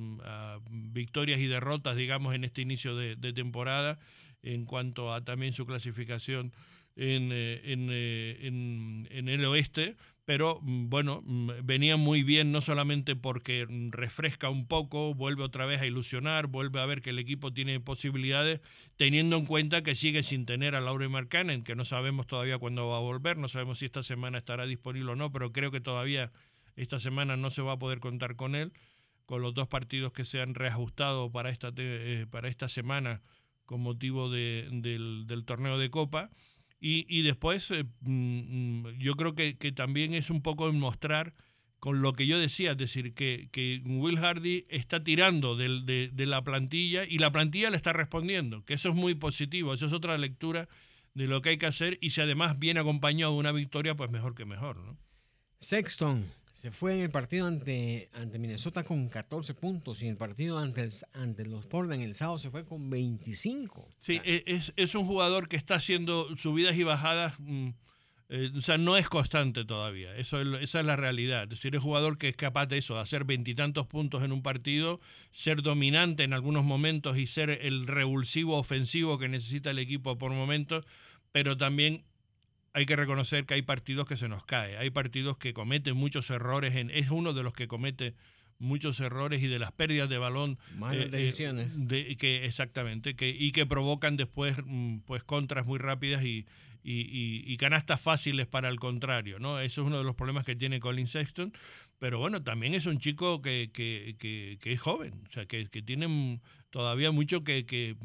[0.70, 3.98] victorias y derrotas digamos en este inicio de temporada
[4.42, 6.52] en cuanto a también su clasificación
[6.96, 12.62] en, eh, eh, en, en, el oeste, pero mm, bueno, mm, venía muy bien no
[12.62, 17.18] solamente porque refresca un poco, vuelve otra vez a ilusionar, vuelve a ver que el
[17.18, 18.60] equipo tiene posibilidades,
[18.96, 22.88] teniendo en cuenta que sigue sin tener a Laure Markkanen, que no sabemos todavía cuándo
[22.88, 25.80] va a volver, no sabemos si esta semana estará disponible o no, pero creo que
[25.80, 26.32] todavía
[26.76, 28.72] esta semana no se va a poder contar con él,
[29.26, 33.20] con los dos partidos que se han reajustado para esta, eh, para esta semana
[33.66, 36.30] con motivo de, del, del torneo de Copa.
[36.78, 41.34] Y, después eh, mm, mm, yo creo que, que, también es un poco mostrar
[41.80, 46.26] con lo que yo decía, es decir, que, que Will Hardy está tirando de, de,
[46.26, 49.92] la plantilla y la plantilla le está respondiendo, que eso es muy positivo, eso es
[49.92, 50.68] otra lectura
[51.14, 54.10] de lo que hay que hacer y si además viene acompañado de una victoria, pues
[54.10, 54.78] mejor que mejor.
[54.78, 54.98] ¿no?
[55.60, 56.26] Sexton
[56.66, 60.58] se fue en el partido ante, ante Minnesota con 14 puntos y en el partido
[60.58, 63.88] ante, ante los Portland el sábado se fue con 25.
[64.00, 67.38] Sí, e, es, es, un jugador que está haciendo subidas y bajadas.
[67.38, 67.68] Mm,
[68.30, 70.16] eh, o sea, no es constante todavía.
[70.16, 71.44] Eso esa es la realidad.
[71.44, 74.42] Es decir, es jugador que es capaz de eso, de hacer veintitantos puntos en un
[74.42, 75.00] partido,
[75.30, 80.32] ser dominante en algunos momentos y ser el revulsivo ofensivo que necesita el equipo por
[80.32, 80.84] momentos,
[81.30, 82.02] pero también
[82.76, 84.76] hay que reconocer que hay partidos que se nos cae.
[84.76, 86.76] Hay partidos que cometen muchos errores.
[86.76, 88.14] En, es uno de los que comete
[88.58, 90.58] muchos errores y de las pérdidas de balón.
[90.92, 91.70] Eh, eh, decisiones.
[91.88, 93.16] de, que, exactamente.
[93.16, 96.44] Que, y que provocan después mm, pues contras muy rápidas y,
[96.84, 99.58] y, canastas fáciles para el contrario, ¿no?
[99.58, 101.54] Eso es uno de los problemas que tiene Colin Sexton,
[101.98, 106.40] pero bueno, también es un chico que, que, es joven, o sea, que, tiene
[106.76, 107.96] todavía mucho que,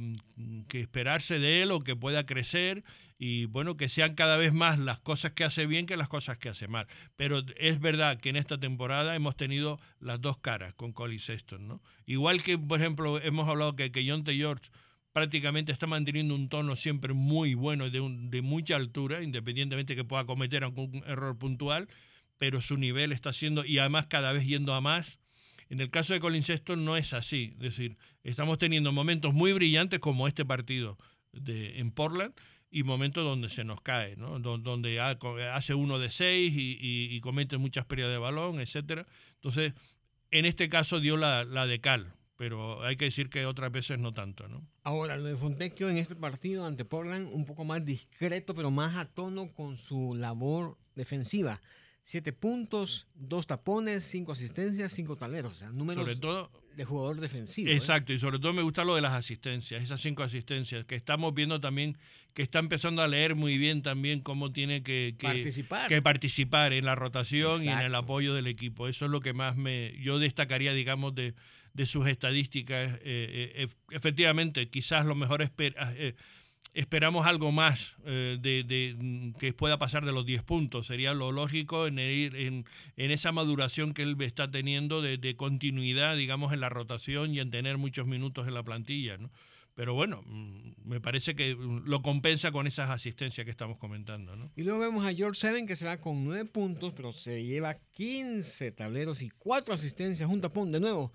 [0.71, 2.85] esperarse de él o que pueda crecer
[3.19, 6.37] y bueno, que sean cada vez más las cosas que hace bien que las cosas
[6.37, 6.87] que hace mal.
[7.17, 11.67] Pero es verdad que en esta temporada hemos tenido las dos caras con Colin Sexton,
[11.67, 11.81] ¿no?
[12.05, 14.37] Igual que, por ejemplo, hemos hablado que, que John T.
[14.37, 14.69] George
[15.11, 20.23] prácticamente está manteniendo un tono siempre muy bueno, de, de mucha altura, independientemente que pueda
[20.23, 21.89] cometer algún error puntual,
[22.37, 25.19] pero su nivel está siendo, y además cada vez yendo a más.
[25.71, 26.43] En el caso de Colin
[26.79, 30.97] no es así, es decir, estamos teniendo momentos muy brillantes como este partido
[31.31, 32.33] de, en Portland
[32.69, 34.37] y momentos donde se nos cae, ¿no?
[34.39, 39.07] donde hace uno de seis y, y, comete muchas pérdidas de balón, etcétera.
[39.35, 39.71] Entonces,
[40.29, 43.97] en este caso dio la, la de cal, pero hay que decir que otras veces
[43.97, 44.67] no tanto, ¿no?
[44.83, 48.97] Ahora, lo de Fontecchio en este partido ante Portland, un poco más discreto, pero más
[48.97, 51.61] a tono con su labor defensiva.
[52.03, 55.53] Siete puntos, dos tapones, cinco asistencias, cinco taleros.
[55.53, 57.69] O sea, números sobre todo, de jugador defensivo.
[57.69, 57.75] ¿eh?
[57.75, 61.33] Exacto, y sobre todo me gusta lo de las asistencias, esas cinco asistencias, que estamos
[61.33, 61.97] viendo también
[62.33, 65.89] que está empezando a leer muy bien también cómo tiene que, participar.
[65.89, 68.87] que participar en la rotación y en el apoyo del equipo.
[68.87, 71.35] Eso es lo que más me yo destacaría, digamos, de,
[71.73, 72.95] de sus estadísticas.
[73.03, 76.15] Eh, eh, efectivamente, quizás lo mejor espera, eh,
[76.73, 80.87] esperamos algo más de, mm, que pueda pasar de los 10 puntos.
[80.87, 82.65] Sería lo lógico en, en,
[82.97, 87.51] en esa maduración que él está teniendo de, continuidad, digamos, en la rotación y en
[87.51, 89.17] tener muchos minutos en la plantilla.
[89.17, 89.31] ¿no?
[89.75, 94.35] Pero bueno, mm, me parece que mm, lo compensa con esas asistencias que estamos comentando.
[94.35, 94.51] ¿no?
[94.55, 97.75] Y luego vemos a George Seven que se va con 9 puntos, pero se lleva
[97.91, 101.11] 15 tableros y 4 asistencias, un tapón de nuevo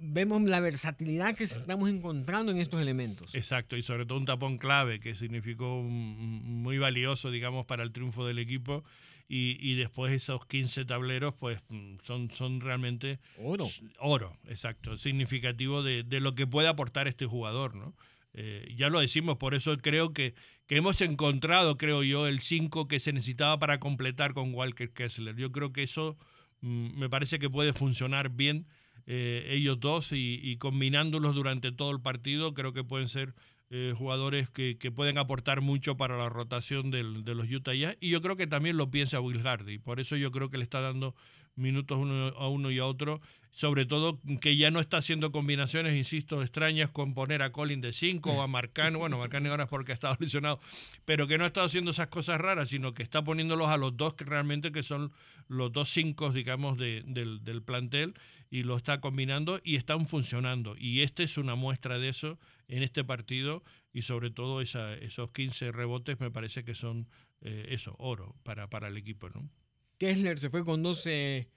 [0.00, 3.34] vemos la versatilidad que estamos encontrando en estos elementos.
[3.34, 8.26] Exacto, y sobre todo un tapón clave que significó muy valioso, digamos, para el triunfo
[8.26, 8.84] del equipo.
[9.30, 11.60] Y, y, después esos 15 tableros, pues
[12.02, 13.18] son, son realmente...
[13.36, 13.68] Oro.
[13.98, 17.94] Oro, exacto, significativo de, de lo que puede aportar este jugador, ¿no?
[18.40, 20.34] Eh, ya lo decimos, por eso creo que,
[20.66, 25.36] que hemos encontrado, creo yo, el 5 que se necesitaba para completar con Walker Kessler.
[25.36, 26.16] Yo creo que eso
[26.60, 28.66] me parece que puede funcionar bien
[29.10, 33.34] eh, ellos dos y, combinándolos durante todo el partido, creo que pueden ser
[33.70, 37.72] eh, jugadores que, pueden aportar mucho para la rotación de los Utah.
[37.74, 39.78] Y yo creo que también lo piensa Will Hardy.
[39.78, 41.14] Por eso yo creo que le está dando
[41.56, 43.22] minutos uno a uno y a otro.
[43.58, 47.92] Sobre todo que ya no está haciendo combinaciones, insisto, extrañas con poner a Colin de
[47.92, 49.00] 5 o a Marcano.
[49.00, 50.60] Bueno, Marcano ahora es porque ha estado lesionado,
[51.04, 53.96] pero que no ha estado haciendo esas cosas raras, sino que está poniéndolos a los
[53.96, 55.10] dos que realmente que son
[55.48, 58.14] los dos cinco, digamos, de, del, del plantel
[58.48, 60.76] y lo está combinando y están funcionando.
[60.78, 65.72] Y este es una muestra de eso en este partido y sobre todo esos 15
[65.72, 67.08] rebotes me parece que son
[67.40, 69.28] eh, eso, oro para, para el equipo.
[69.30, 69.50] ¿no?
[69.98, 71.48] Kessler se fue con 12,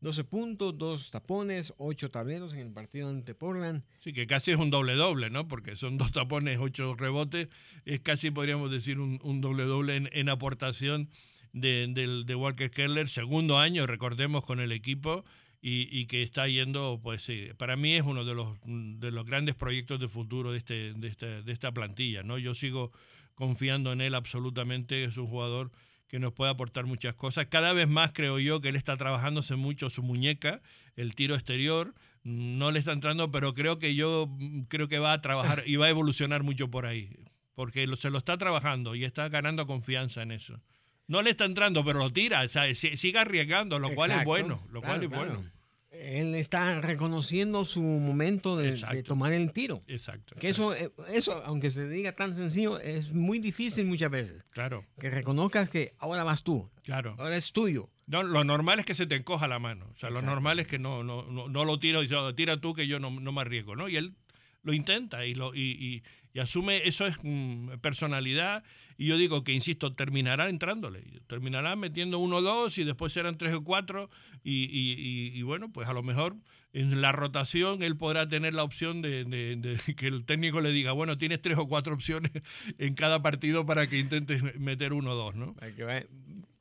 [0.00, 3.82] 12 puntos, dos tapones, ocho tableros en el partido ante Portland.
[3.98, 5.48] Sí, que casi es un doble-doble, ¿no?
[5.48, 7.48] Porque son dos tapones, ocho rebotes.
[7.84, 11.08] Es casi, podríamos decir, un doble-doble en, aportación
[11.52, 13.08] de, de, Walker Keller.
[13.08, 15.24] Segundo año, recordemos, con el equipo.
[15.62, 19.26] Y, y, que está yendo, pues sí, para mí es uno de los, de los
[19.26, 22.38] grandes proyectos de futuro de, este, de, este, de esta plantilla, ¿no?
[22.38, 22.92] Yo sigo
[23.34, 25.72] confiando en él absolutamente, es un jugador
[26.08, 27.46] que nos puede aportar muchas cosas.
[27.46, 30.62] Cada vez más creo yo que él está trabajándose mucho su muñeca,
[30.94, 34.28] el tiro exterior, no le está entrando, pero creo que yo
[34.68, 37.10] creo que va a trabajar y va a evolucionar mucho por ahí,
[37.54, 40.60] porque se lo está trabajando y está ganando confianza en eso.
[41.08, 45.04] No le está entrando, pero lo tira, sigue arriesgando, lo cual es bueno, lo cual
[45.04, 45.44] es bueno.
[45.90, 49.82] Él está reconociendo su momento de, tomar el tiro.
[49.86, 50.34] Exacto.
[50.36, 54.44] Que eso, eh, eso, aunque se diga tan sencillo, es muy difícil muchas veces.
[54.52, 54.84] Claro.
[54.98, 56.70] Que reconozcas que ahora vas tú.
[56.82, 57.16] Claro.
[57.18, 57.90] Ahora es tuyo.
[58.06, 59.90] No, lo normal es que se te encoja la mano.
[59.94, 62.86] O sea, lo normal es que no, no, no, lo tiro y tira tú que
[62.86, 63.88] yo no, no me arriesgo, ¿no?
[63.88, 64.14] Y él
[64.62, 66.02] lo intenta y, lo, y, y,
[66.40, 68.64] asume, eso es mm, personalidad.
[68.98, 73.36] Y yo digo que, insisto, terminará entrándole, terminará metiendo uno o dos y después serán
[73.36, 74.10] tres o cuatro.
[74.42, 76.36] Y, bueno, pues a lo mejor
[76.72, 81.18] en la rotación él podrá tener la opción de, que el técnico le diga, bueno,
[81.18, 82.32] tienes tres o cuatro opciones
[82.78, 85.54] en cada partido para que intentes meter uno o dos, ¿no?
[85.54, 86.06] Para que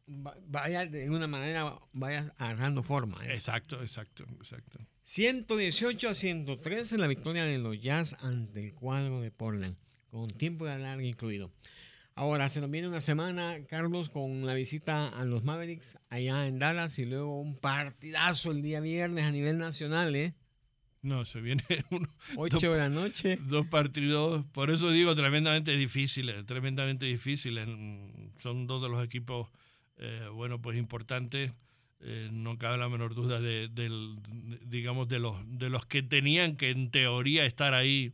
[0.07, 3.17] vaya, de una manera, vaya agarrando forma.
[3.25, 3.33] ¿eh?
[3.33, 4.79] Exacto, exacto, exacto.
[5.05, 9.75] 118 a 113 en la victoria de los Jazz ante el cuadro de Portland,
[10.09, 11.51] con tiempo de alargue incluido.
[12.15, 16.57] Ahora se nos viene una semana, Carlos, con la visita a los Mavericks allá en
[16.57, 20.33] Dallas y luego un partidazo el día viernes a nivel nacional, ¿eh?
[21.03, 22.09] No, se viene uno.
[22.35, 23.37] 8 de la noche.
[23.47, 27.67] Dos partidos, por eso digo tremendamente difíciles, tremendamente difíciles.
[28.39, 29.49] Son dos de los equipos,
[29.99, 31.51] eh, bueno, pues importantes
[32.07, 33.67] eh, no cabe la menor duda de,
[34.61, 38.13] digamos, de los, de los que tenían que en teoría estar ahí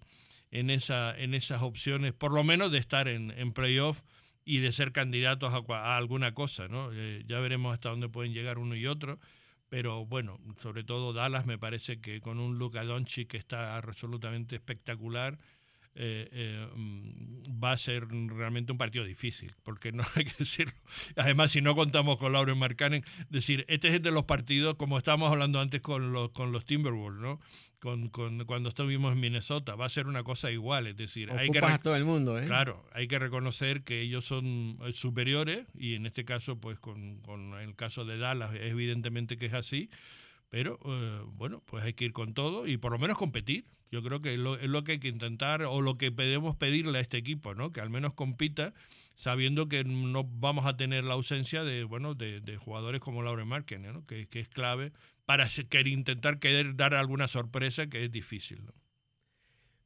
[0.49, 4.01] en, esa, en esas opciones, por lo menos de estar en, en playoff
[4.45, 6.89] y de ser candidatos a, alguna cosa, ¿no?
[6.93, 9.19] Eh, ya veremos hasta dónde pueden llegar uno y otro,
[9.67, 14.55] pero bueno, sobre todo Dallas me parece que con un Luka Doncic que está absolutamente
[14.55, 15.37] espectacular,
[15.93, 20.73] eh, eh, mm, va a ser realmente un partido difícil, porque no hay que decirlo.
[21.15, 25.31] Además, si no contamos con Lauren Markkanen, decir, este es de los partidos, como estábamos
[25.31, 27.39] hablando antes con los, con los Timberwolves, ¿no?
[27.79, 31.49] Con, con, cuando estuvimos en Minnesota, va a ser una cosa igual, es decir, hay
[31.49, 32.45] que a todo el mundo, ¿eh?
[32.45, 37.19] Claro, hay que reconocer que ellos son eh, superiores y en este caso, pues con,
[37.21, 39.89] con el caso de Dallas, evidentemente que es así,
[40.51, 40.77] pero
[41.37, 43.65] bueno, pues hay que ir con todo y por lo menos competir.
[43.89, 47.01] Yo creo que es lo, que hay que intentar o lo que podemos pedirle a
[47.01, 47.71] este equipo, ¿no?
[47.71, 48.73] Que al menos compita
[49.15, 53.81] sabiendo que no vamos a tener la ausencia de, bueno, de, jugadores como Laure Marken,
[53.93, 54.05] ¿no?
[54.05, 54.91] Que, es clave
[55.25, 58.73] para querer intentar querer dar alguna sorpresa que es difícil, ¿no?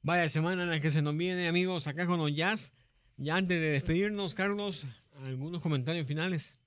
[0.01, 2.73] Vaya semana en la que se nos viene, amigos, acá con Jazz.
[3.17, 4.87] Ya antes de despedirnos, Carlos,
[5.25, 6.57] algunos comentarios finales.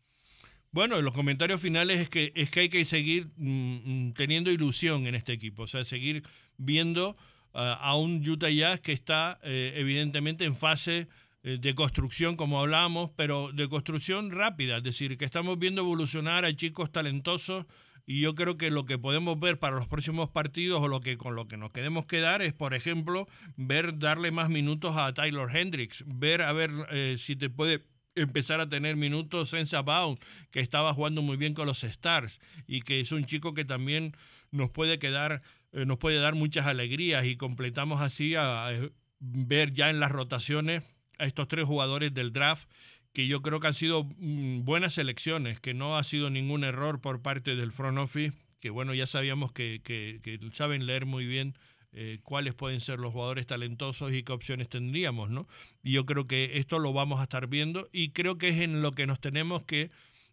[0.70, 5.06] Bueno, los comentarios finales es que, es que hay que seguir mm, mm, teniendo ilusión
[5.06, 6.22] en este equipo, o sea, seguir
[6.58, 7.16] viendo
[7.54, 11.08] ah, a un Utah Jazz que está eh, evidentemente en fase
[11.42, 16.44] eh, de construcción, como hablábamos, pero de construcción rápida, es decir, que estamos viendo evolucionar
[16.44, 17.64] a chicos talentosos
[18.04, 21.16] y yo creo que lo que podemos ver para los próximos partidos o lo que
[21.16, 25.48] con lo que nos queremos quedar es, por ejemplo, ver darle más minutos a Tyler
[25.54, 27.84] Hendricks, ver a ver eh, si te puede
[28.22, 30.18] empezar a tener minutos en Sabaun,
[30.50, 34.14] que estaba jugando muy bien con los Stars y que es un chico que también
[34.50, 38.70] nos puede quedar, eh, nos puede dar muchas alegrías y completamos así a,
[39.20, 40.82] ver ya en las rotaciones
[41.18, 42.68] a estos tres jugadores del draft
[43.12, 47.00] que yo creo que han sido mm, buenas elecciones, que no ha sido ningún error
[47.00, 51.26] por parte del front office, que bueno, ya sabíamos que, que, que saben leer muy
[51.26, 51.54] bien
[51.92, 55.48] eh, cuáles pueden ser los jugadores talentosos y qué opciones tendríamos, ¿no?
[55.82, 58.82] Y yo creo que esto lo vamos a estar viendo y creo que es en
[58.82, 59.90] lo que nos tenemos que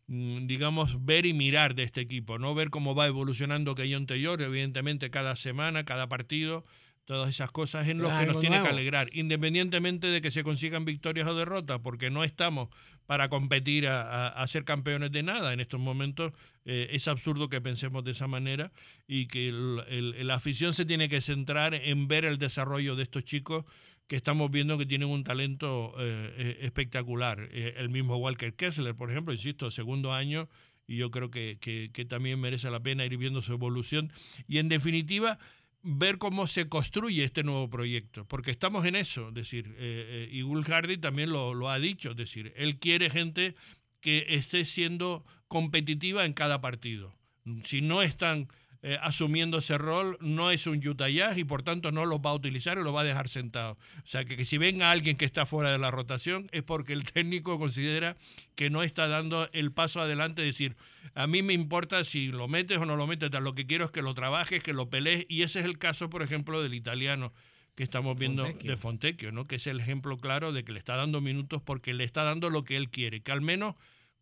[0.08, 2.54] mm, digamos, ver y mirar de este equipo, ¿no?
[2.56, 6.66] Ver cómo va evolucionando Keyon Taylor, evidentemente cada semana, cada partido,
[7.06, 10.86] todas esas cosas en lo que nos tiene que alegrar, independientemente de que se consigan
[10.86, 12.70] victorias o derrotas, porque no estamos
[13.06, 15.54] para competir a, ser campeones de nada.
[15.54, 16.34] En estos momentos
[16.66, 18.72] eh, es absurdo que pensemos de esa manera
[19.08, 23.66] y que la afición se tiene que centrar en ver el desarrollo de estos chicos
[24.08, 27.50] que estamos viendo que tienen un talento eh, eh, espectacular.
[27.52, 30.50] el mismo Walker Kessler, por ejemplo, insisto, segundo año,
[30.88, 34.12] y yo creo que, que también merece la pena ir viendo su evolución.
[34.48, 35.40] Y en definitiva,
[35.88, 40.30] ver cómo se construye este nuevo proyecto, porque estamos en eso, es decir, eh, eh
[40.32, 43.56] y Will Hardy también lo, lo, ha dicho, es decir, él quiere gente
[44.02, 47.16] que esté siendo competitiva en cada partido.
[47.64, 48.48] Si no están
[48.88, 52.30] eh, asumiendo ese rol, no es un Utah Jazz y por tanto no los va
[52.30, 53.80] a utilizar y los va a dejar sentados.
[54.04, 57.04] O sea, que, si venga alguien que está fuera de la rotación es porque el
[57.04, 58.16] técnico considera
[58.54, 60.76] que no está dando el paso adelante, decir,
[61.16, 63.92] a mí me importa si lo metes o no lo metes, lo que quiero es
[63.92, 67.34] que lo trabajes, que lo pelees y ese es el caso, por ejemplo, del italiano
[67.74, 69.48] que estamos viendo de Fontecchio, ¿no?
[69.48, 72.52] que es el ejemplo claro de que le está dando minutos porque le está dando
[72.52, 73.74] lo que él quiere, que al menos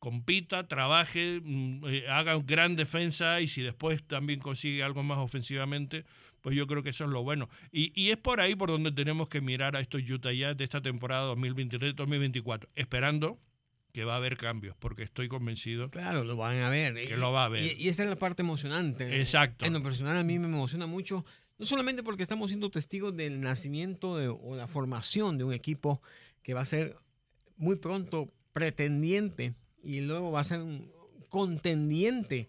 [0.04, 6.04] compita, trabaje, mm, eh, haga gran defensa y si después también consigue algo más ofensivamente,
[6.42, 7.48] pues yo creo que eso es lo bueno.
[7.72, 10.82] Y, es por ahí por donde tenemos que mirar a estos Utah Jazz de esta
[10.82, 13.40] temporada 2023-2024, esperando
[13.94, 16.96] que va a haber cambios, porque estoy convencido Claro, lo van a ver.
[16.96, 17.64] que lo va a ver.
[17.64, 19.22] Y, y esta es la parte emocionante.
[19.22, 19.66] Exacto.
[19.66, 21.24] En lo personal a mí me emociona mucho,
[21.58, 26.02] no solamente porque estamos siendo testigos del nacimiento de- o la formación de un equipo
[26.42, 26.98] que va a ser
[27.56, 29.54] muy pronto pretendiente
[29.84, 30.90] y luego va a ser un
[31.30, 32.48] contendiente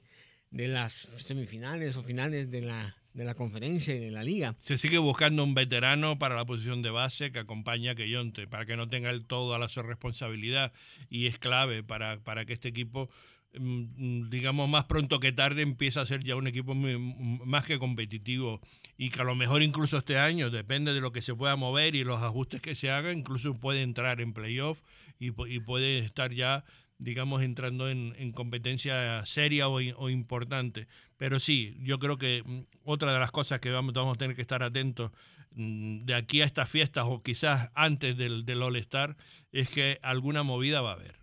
[0.50, 4.54] de las semifinales o finales de la, de la conferencia y de la liga.
[4.62, 8.64] Se sigue buscando un veterano para la posición de base que acompañe a Keyonte, para
[8.66, 10.72] que no tenga él toda la su responsabilidad.
[11.10, 13.10] Y es clave para, para que este equipo,
[13.58, 17.64] mm, digamos, más pronto que tarde empiece a ser ya un equipo muy- m- más
[17.64, 18.60] que competitivo.
[18.96, 21.96] Y que a lo mejor incluso este año, depende de lo que se pueda mover
[21.96, 24.82] y los ajustes que se hagan, incluso puede entrar en playoff
[25.18, 26.64] y, y puede estar ya
[26.98, 30.86] digamos, entrando en, en competencia seria o, importante.
[31.16, 34.36] Pero sí, yo creo que mm, otra de las cosas que vamos, vamos a tener
[34.36, 35.10] que estar atentos
[35.52, 39.16] mm, de aquí a estas fiestas o quizás antes del, del All-Star
[39.52, 41.16] es que alguna movida va a haber.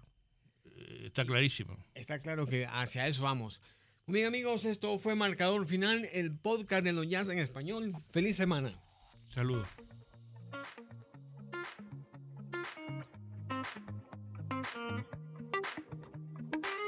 [0.66, 1.86] Eh, Está clarísimo.
[1.96, 3.62] Está claro que hacia eso vamos.
[4.06, 7.94] Muy bien amigos, esto fue Marcador Final, el podcast de los Jazz en español.
[8.12, 8.74] Feliz semana.
[9.30, 9.68] Saludos.
[14.62, 15.21] Thank you.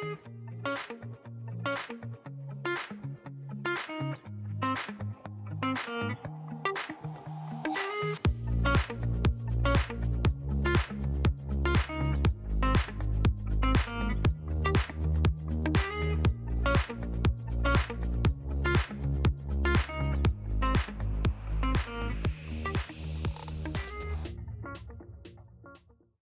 [0.03, 0.17] Thank
[5.87, 6.42] you.